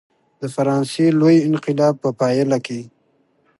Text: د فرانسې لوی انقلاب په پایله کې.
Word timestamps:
د 0.41 0.43
فرانسې 0.55 1.05
لوی 1.19 1.37
انقلاب 1.49 1.95
په 2.03 2.09
پایله 2.19 2.57
کې. 2.65 2.81